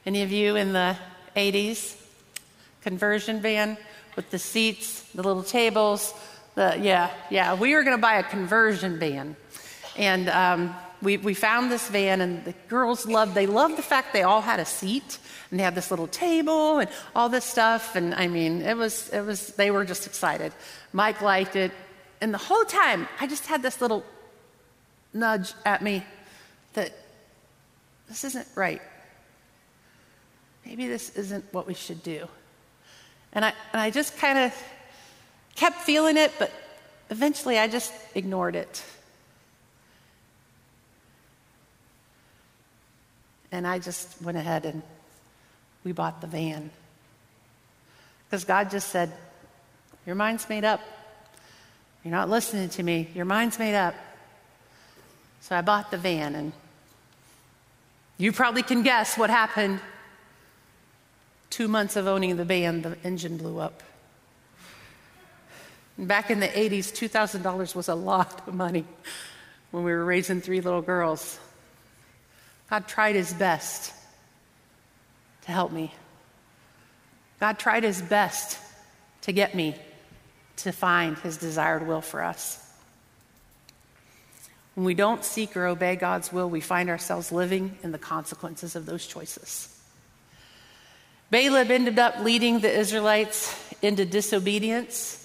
[0.06, 0.98] Any of you in the
[1.36, 2.02] 80s?
[2.82, 3.78] Conversion van
[4.16, 6.14] with the seats, the little tables.
[6.56, 9.36] The, yeah, yeah, we were going to buy a conversion van.
[9.96, 14.14] And um, we, we found this van, and the girls loved, they loved the fact
[14.14, 17.96] they all had a seat, and they had this little table and all this stuff.
[17.96, 20.54] And I mean, it was, it was, they were just excited.
[20.94, 21.72] Mike liked it.
[22.20, 24.04] And the whole time, I just had this little
[25.14, 26.04] nudge at me
[26.74, 26.92] that
[28.08, 28.82] this isn't right.
[30.66, 32.28] Maybe this isn't what we should do.
[33.34, 34.64] And I, and I just kind of
[35.56, 36.52] kept feeling it, but
[37.10, 38.84] eventually I just ignored it.
[43.52, 44.82] And I just went ahead and
[45.84, 46.70] we bought the van.
[48.26, 49.12] Because God just said,
[50.06, 50.82] Your mind's made up.
[52.04, 53.10] You're not listening to me.
[53.14, 53.96] Your mind's made up.
[55.42, 56.52] So I bought the van, and
[58.18, 59.80] you probably can guess what happened.
[61.50, 63.82] Two months of owning the van, the engine blew up.
[65.98, 68.86] And back in the 80s, $2,000 was a lot of money
[69.72, 71.40] when we were raising three little girls.
[72.70, 73.94] God tried his best
[75.44, 75.94] to help me.
[77.40, 78.60] God tried his best
[79.22, 79.76] to get me
[80.58, 82.64] to find his desired will for us.
[84.76, 88.76] When we don't seek or obey God's will, we find ourselves living in the consequences
[88.76, 89.74] of those choices.
[91.32, 95.24] Balaam ended up leading the Israelites into disobedience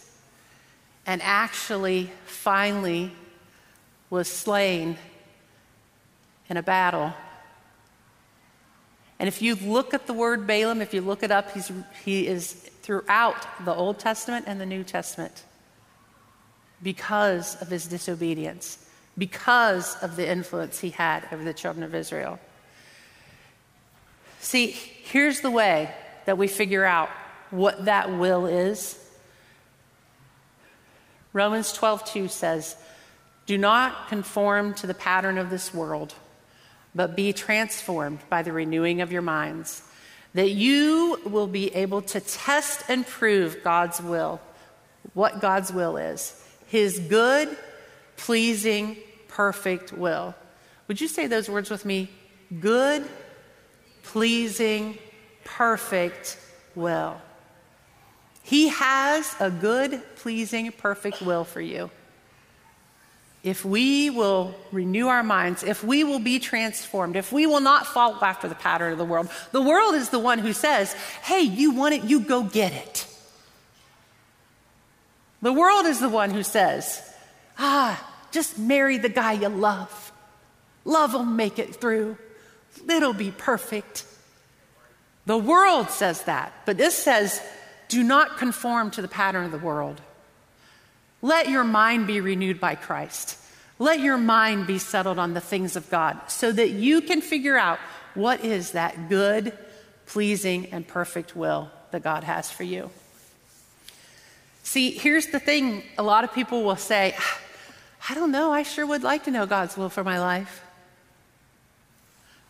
[1.06, 3.12] and actually, finally,
[4.10, 4.96] was slain
[6.48, 7.12] in a battle
[9.22, 11.70] and if you look at the word Balaam, if you look it up, he's,
[12.04, 15.44] he is throughout the Old Testament and the New Testament
[16.82, 18.84] because of his disobedience,
[19.16, 22.40] because of the influence he had over the children of Israel.
[24.40, 27.08] See, here's the way that we figure out
[27.52, 28.98] what that will is.
[31.32, 32.74] Romans 12:2 says,
[33.46, 36.12] "Do not conform to the pattern of this world."
[36.94, 39.82] But be transformed by the renewing of your minds,
[40.34, 44.40] that you will be able to test and prove God's will,
[45.14, 47.48] what God's will is, his good,
[48.16, 48.96] pleasing,
[49.28, 50.34] perfect will.
[50.88, 52.10] Would you say those words with me?
[52.60, 53.04] Good,
[54.02, 54.98] pleasing,
[55.44, 56.38] perfect
[56.74, 57.20] will.
[58.42, 61.90] He has a good, pleasing, perfect will for you
[63.42, 67.86] if we will renew our minds, if we will be transformed, if we will not
[67.86, 71.40] follow after the pattern of the world, the world is the one who says, hey,
[71.40, 73.06] you want it, you go get it.
[75.40, 77.02] The world is the one who says,
[77.58, 78.00] ah,
[78.30, 80.12] just marry the guy you love.
[80.84, 82.16] Love will make it through,
[82.88, 84.04] it'll be perfect.
[85.26, 87.40] The world says that, but this says,
[87.88, 90.00] do not conform to the pattern of the world.
[91.22, 93.38] Let your mind be renewed by Christ.
[93.78, 97.56] Let your mind be settled on the things of God so that you can figure
[97.56, 97.78] out
[98.14, 99.56] what is that good,
[100.06, 102.90] pleasing, and perfect will that God has for you.
[104.64, 107.40] See, here's the thing a lot of people will say, ah,
[108.10, 110.62] I don't know, I sure would like to know God's will for my life.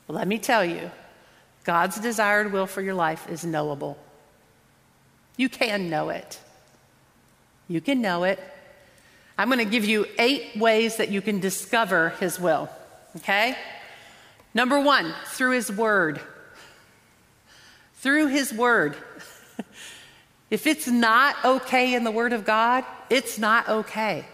[0.07, 0.91] Well, let me tell you,
[1.65, 3.99] God's desired will for your life is knowable.
[5.37, 6.41] You can know it.
[7.69, 8.39] You can know it.
[9.43, 12.69] I'm going to give you eight ways that you can discover His will.
[13.17, 13.57] Okay?
[14.55, 16.21] Number one, through His Word.
[17.97, 18.95] Through His Word.
[20.51, 24.25] if it's not okay in the Word of God, it's not okay.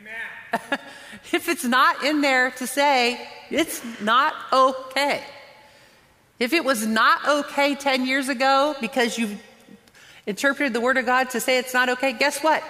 [0.00, 0.78] Amen.
[1.32, 5.22] if it's not in there to say, it's not okay.
[6.38, 9.36] If it was not okay 10 years ago because you
[10.26, 12.64] interpreted the Word of God to say it's not okay, guess what?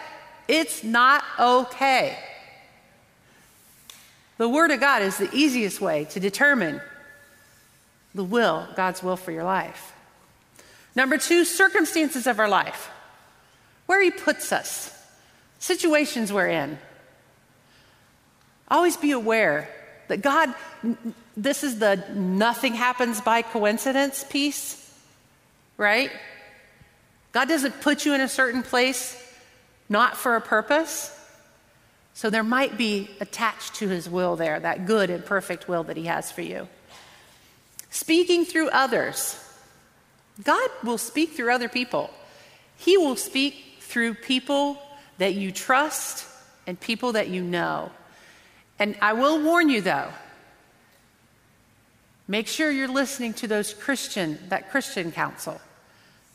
[0.52, 2.14] It's not okay.
[4.36, 6.82] The Word of God is the easiest way to determine
[8.14, 9.94] the will, God's will for your life.
[10.94, 12.90] Number two, circumstances of our life,
[13.86, 14.94] where He puts us,
[15.58, 16.78] situations we're in.
[18.68, 19.70] Always be aware
[20.08, 20.54] that God,
[21.34, 24.94] this is the nothing happens by coincidence piece,
[25.78, 26.10] right?
[27.32, 29.16] God doesn't put you in a certain place
[29.92, 31.16] not for a purpose.
[32.14, 35.96] So there might be attached to his will there, that good and perfect will that
[35.96, 36.66] he has for you.
[37.90, 39.38] Speaking through others.
[40.42, 42.10] God will speak through other people.
[42.78, 44.82] He will speak through people
[45.18, 46.26] that you trust
[46.66, 47.90] and people that you know.
[48.78, 50.08] And I will warn you though,
[52.26, 55.60] make sure you're listening to those Christian, that Christian counsel.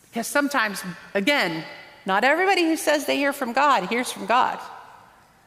[0.04, 0.84] Because sometimes,
[1.16, 1.64] again,
[2.08, 4.58] not everybody who says they hear from God hears from God,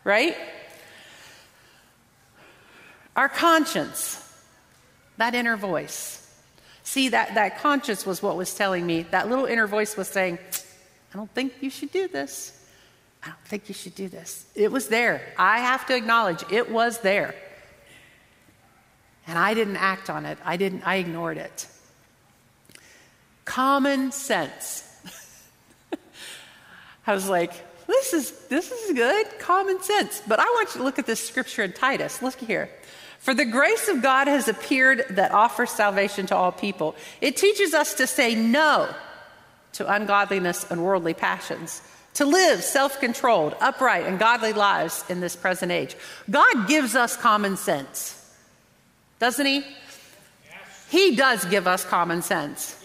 [0.04, 0.36] right?
[3.16, 4.22] Our conscience,
[5.16, 6.18] that inner voice.
[6.82, 9.02] See, that, that conscience was what was telling me.
[9.04, 10.38] That little inner voice was saying,
[11.14, 12.62] I don't think you should do this.
[13.22, 14.44] I don't think you should do this.
[14.54, 15.22] It was there.
[15.38, 17.34] I have to acknowledge it was there.
[19.26, 20.36] And I didn't act on it.
[20.44, 21.66] I didn't I ignored it.
[23.46, 24.89] Common sense.
[27.06, 27.52] I was like,
[27.86, 30.22] this is, this is good, common sense.
[30.26, 32.22] But I want you to look at this scripture in Titus.
[32.22, 32.70] Look here.
[33.18, 36.94] For the grace of God has appeared that offers salvation to all people.
[37.20, 38.88] It teaches us to say no
[39.72, 41.82] to ungodliness and worldly passions,
[42.14, 45.96] to live self controlled, upright, and godly lives in this present age.
[46.30, 48.16] God gives us common sense,
[49.18, 49.58] doesn't He?
[49.58, 50.86] Yes.
[50.88, 52.79] He does give us common sense.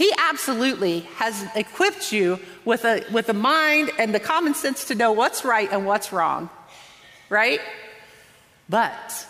[0.00, 4.94] He absolutely has equipped you with a, with a mind and the common sense to
[4.94, 6.48] know what's right and what's wrong,
[7.28, 7.60] right?
[8.66, 9.26] But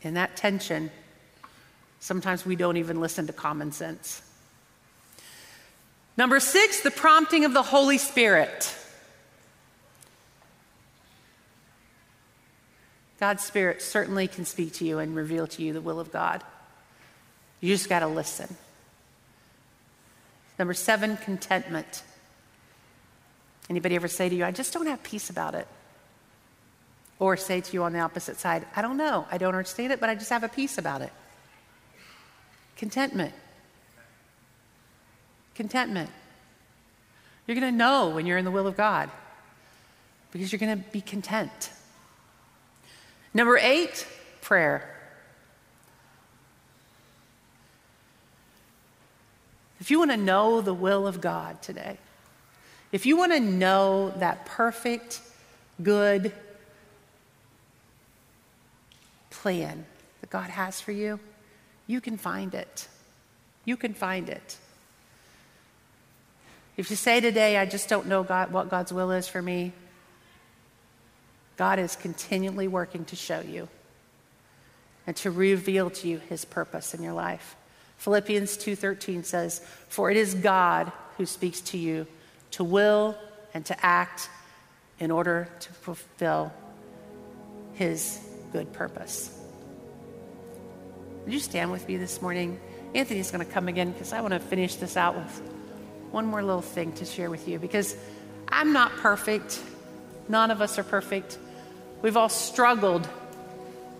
[0.00, 0.90] in that tension,
[2.00, 4.22] sometimes we don't even listen to common sense.
[6.16, 8.74] Number six, the prompting of the Holy Spirit.
[13.20, 16.42] God's Spirit certainly can speak to you and reveal to you the will of God.
[17.60, 18.56] You just got to listen.
[20.58, 22.02] Number seven, contentment.
[23.70, 25.66] Anybody ever say to you, I just don't have peace about it?
[27.18, 30.00] Or say to you on the opposite side, I don't know, I don't understand it,
[30.00, 31.12] but I just have a peace about it.
[32.76, 33.34] Contentment.
[35.54, 36.10] Contentment.
[37.46, 39.10] You're going to know when you're in the will of God
[40.32, 41.70] because you're going to be content.
[43.34, 44.06] Number eight,
[44.42, 44.97] prayer.
[49.88, 51.96] If you want to know the will of God today,
[52.92, 55.22] if you want to know that perfect,
[55.82, 56.30] good
[59.30, 59.86] plan
[60.20, 61.18] that God has for you,
[61.86, 62.86] you can find it.
[63.64, 64.58] You can find it.
[66.76, 69.72] If you say today, I just don't know God, what God's will is for me,
[71.56, 73.68] God is continually working to show you
[75.06, 77.56] and to reveal to you his purpose in your life.
[77.98, 82.06] Philippians 2:13 says, "For it is God who speaks to you
[82.52, 83.16] to will
[83.52, 84.30] and to act
[84.98, 86.52] in order to fulfill
[87.74, 88.18] his
[88.52, 89.30] good purpose."
[91.24, 92.58] Would you stand with me this morning?
[92.94, 95.42] Anthony's going to come again because I want to finish this out with
[96.10, 97.94] one more little thing to share with you because
[98.48, 99.60] I'm not perfect.
[100.28, 101.36] None of us are perfect.
[102.00, 103.06] We've all struggled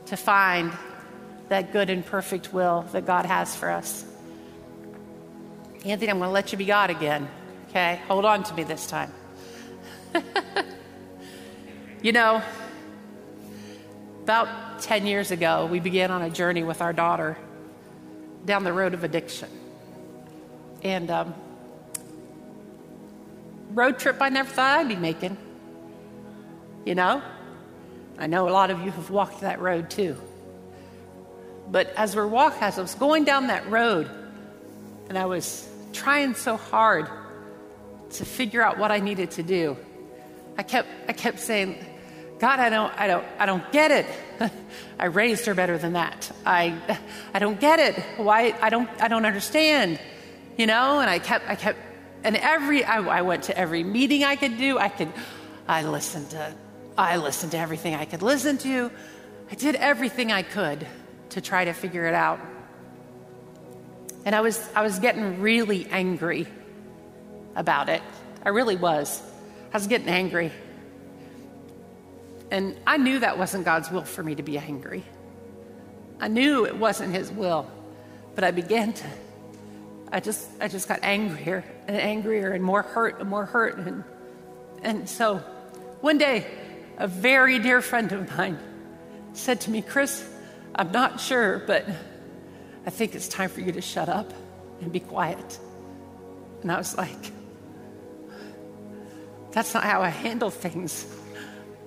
[0.07, 0.73] to find
[1.49, 4.05] that good and perfect will that God has for us.
[5.85, 7.29] Anthony, I'm going to let you be God again.
[7.69, 8.01] Okay?
[8.09, 9.13] Hold on to me this time.
[12.03, 12.43] you know,
[14.23, 17.39] about 10 years ago, we began on a journey with our daughter
[18.45, 19.49] down the road of addiction.
[20.83, 21.35] And um,
[23.71, 25.37] road trip I never thought I'd be making.
[26.85, 27.23] You know?
[28.19, 30.17] I know a lot of you have walked that road too.
[31.71, 34.11] But as we're walking, as I was going down that road,
[35.09, 37.09] and I was trying so hard
[38.11, 39.77] to figure out what I needed to do,
[40.57, 41.85] I kept, I kept saying,
[42.39, 44.07] God, I don't, I don't, I don't get it.
[44.99, 46.31] I raised her better than that.
[46.47, 46.99] I,
[47.35, 48.03] I don't get it.
[48.17, 48.55] Why?
[48.61, 50.01] I don't, I don't understand.
[50.57, 51.01] You know.
[51.01, 51.79] And I kept, I kept,
[52.25, 54.79] and every, I, I went to every meeting I could do.
[54.79, 55.13] I could,
[55.67, 56.55] I listened to,
[56.97, 58.91] I listened to everything I could listen to.
[59.51, 60.87] I did everything I could
[61.31, 62.41] to try to figure it out.
[64.25, 66.47] And I was, I was getting really angry
[67.55, 68.03] about it.
[68.45, 69.23] I really was.
[69.73, 70.53] I was getting angry.
[72.51, 75.05] And I knew that wasn't God's will for me to be angry.
[76.21, 77.71] I knew it wasn't His will.
[78.35, 79.07] But I began to,
[80.13, 83.79] I just, I just got angrier and angrier and more hurt and more hurt.
[83.79, 84.05] And,
[84.83, 85.39] and so
[86.01, 86.47] one day,
[86.99, 88.59] a very dear friend of mine
[89.33, 90.25] said to me, Chris,
[90.75, 91.87] I'm not sure, but
[92.87, 94.33] I think it's time for you to shut up
[94.81, 95.59] and be quiet.
[96.63, 97.33] And I was like,
[99.53, 101.07] that's not how I handle things.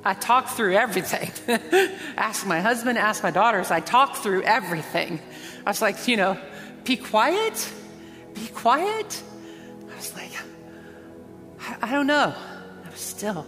[0.04, 1.32] I talk through everything.
[2.18, 3.72] ask my husband, ask my daughters.
[3.72, 5.20] I talk through everything.
[5.66, 6.38] I was like, you know,
[6.84, 7.72] be quiet,
[8.34, 9.22] be quiet.
[9.92, 10.32] I was like,
[11.60, 12.34] I, I don't know.
[12.86, 13.46] I was still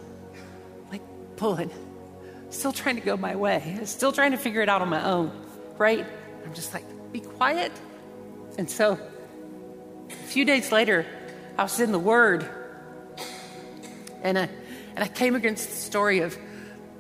[0.91, 1.01] like
[1.37, 1.71] pulling
[2.53, 5.31] still trying to go my way, still trying to figure it out on my own,
[5.77, 6.05] right?
[6.45, 7.71] I'm just like, be quiet.
[8.57, 8.99] And so
[10.09, 11.05] a few days later,
[11.57, 12.47] I was in the Word,
[14.21, 14.49] and I,
[14.95, 16.37] and I came against the story of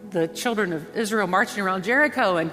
[0.09, 2.37] the children of Israel marching around Jericho.
[2.37, 2.51] And,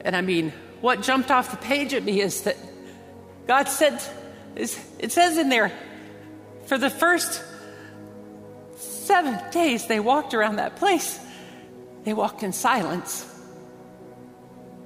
[0.00, 2.56] and I mean, what jumped off the page at me is that
[3.46, 4.02] God said,
[4.56, 5.72] it says in there,
[6.66, 7.42] for the first
[8.76, 11.18] seven days they walked around that place
[12.04, 13.28] they walked in silence.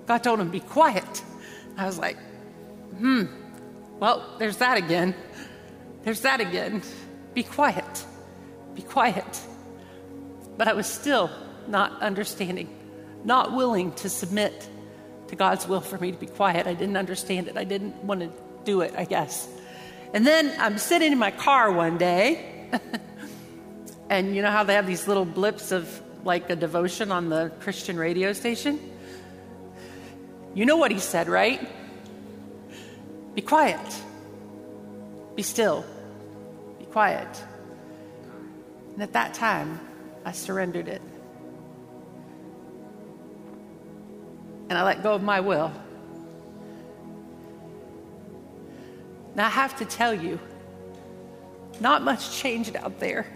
[0.06, 1.22] God told them, be quiet.
[1.76, 2.16] I was like,
[2.98, 3.24] hmm,
[3.98, 5.14] well, there's that again.
[6.02, 6.82] There's that again.
[7.34, 8.04] Be quiet.
[8.74, 9.40] Be quiet.
[10.56, 11.30] But I was still
[11.66, 12.68] not understanding,
[13.24, 14.68] not willing to submit
[15.28, 16.66] to God's will for me to be quiet.
[16.66, 17.56] I didn't understand it.
[17.56, 18.30] I didn't want to
[18.64, 19.48] do it, I guess.
[20.14, 22.70] And then I'm sitting in my car one day,
[24.10, 27.53] and you know how they have these little blips of like a devotion on the
[27.61, 28.81] Christian radio station?
[30.55, 31.61] You know what he said, right?
[33.35, 34.03] Be quiet.
[35.37, 35.85] Be still.
[36.81, 37.29] Be quiet.
[38.95, 39.79] And at that time,
[40.24, 41.03] I surrendered it.
[44.68, 45.70] And I let go of my will.
[49.37, 50.41] Now, I have to tell you,
[51.79, 53.27] not much changed out there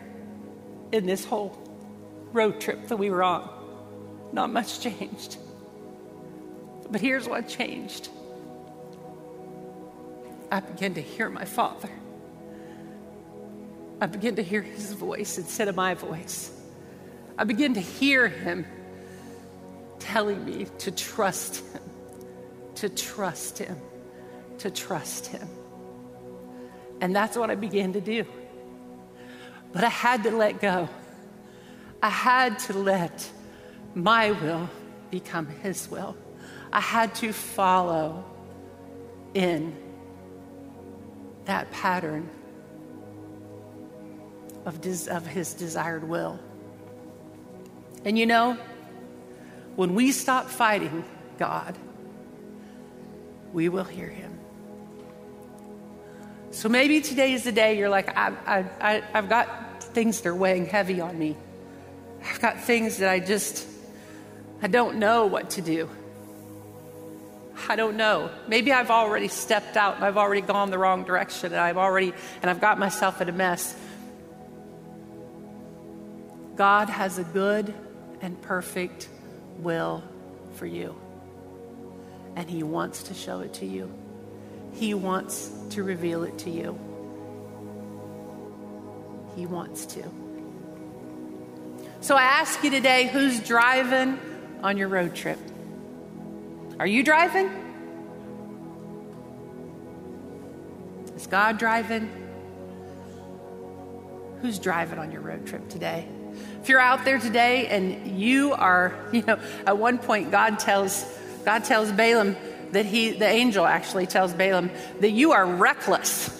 [0.91, 1.70] in this whole
[2.33, 3.49] road trip that we were on.
[4.33, 5.37] Not much changed.
[6.91, 8.09] But here's what changed
[10.51, 11.91] I began to hear my Father.
[14.01, 16.53] I began to hear his voice instead of my voice.
[17.39, 18.67] I began to hear him
[19.99, 21.83] telling me to trust him,
[22.77, 23.77] to trust him,
[24.59, 25.49] to trust him.
[27.01, 28.25] And that's what I began to do.
[29.73, 30.89] But I had to let go.
[32.03, 33.31] I had to let
[33.95, 34.69] my will
[35.11, 36.17] become his will.
[36.73, 38.25] I had to follow
[39.35, 39.77] in
[41.45, 42.29] that pattern
[44.65, 46.39] of, des- of his desired will.
[48.05, 48.57] And you know,
[49.77, 51.05] when we stop fighting
[51.39, 51.77] God,
[53.53, 54.39] we will hear him.
[56.51, 60.29] So maybe today is the day you're like, I, I, I, I've got things that
[60.29, 61.37] are weighing heavy on me.
[62.25, 63.67] I've got things that I just,
[64.63, 65.89] I don't know what to do.
[67.69, 68.31] I don't know.
[68.49, 72.13] Maybe I've already stepped out and I've already gone the wrong direction and I've already,
[72.43, 73.77] and I've got myself in a mess.
[76.57, 77.73] God has a good
[78.21, 79.09] and perfect
[79.59, 80.03] will
[80.55, 80.95] for you.
[82.37, 83.93] And He wants to show it to you,
[84.73, 86.79] He wants to reveal it to you.
[89.37, 90.03] He wants to.
[92.03, 94.19] So I ask you today who's driving
[94.63, 95.39] on your road trip?
[96.79, 97.49] Are you driving?
[101.15, 102.11] Is God driving?
[104.41, 106.09] Who's driving on your road trip today?
[106.63, 111.05] If you're out there today and you are, you know, at one point God tells
[111.45, 112.35] God tells Balaam
[112.73, 114.71] that he the angel actually tells Balaam
[115.01, 116.35] that you are reckless.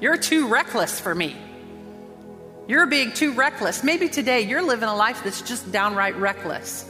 [0.00, 1.36] You're too reckless for me.
[2.68, 3.82] You're being too reckless.
[3.82, 6.84] Maybe today you're living a life that's just downright reckless.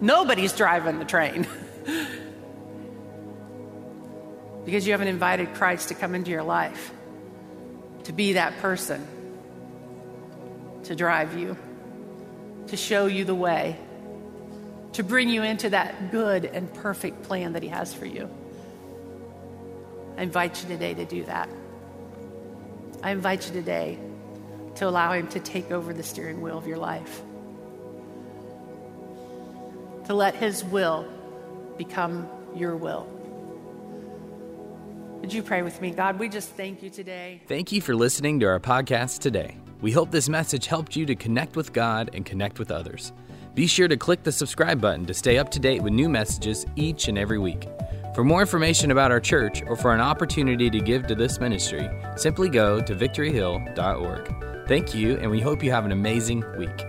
[0.00, 1.46] Nobody's driving the train.
[4.64, 6.90] because you haven't invited Christ to come into your life,
[8.04, 9.06] to be that person
[10.84, 11.56] to drive you,
[12.68, 13.76] to show you the way,
[14.94, 18.30] to bring you into that good and perfect plan that He has for you.
[20.16, 21.50] I invite you today to do that.
[23.02, 23.98] I invite you today
[24.76, 27.22] to allow Him to take over the steering wheel of your life,
[30.06, 31.06] to let His will
[31.78, 33.06] become your will.
[35.20, 35.92] Would you pray with me?
[35.92, 37.40] God, we just thank you today.
[37.46, 39.56] Thank you for listening to our podcast today.
[39.80, 43.12] We hope this message helped you to connect with God and connect with others.
[43.54, 46.66] Be sure to click the subscribe button to stay up to date with new messages
[46.74, 47.68] each and every week.
[48.14, 51.88] For more information about our church or for an opportunity to give to this ministry,
[52.16, 54.51] simply go to victoryhill.org.
[54.72, 56.86] Thank you, and we hope you have an amazing week.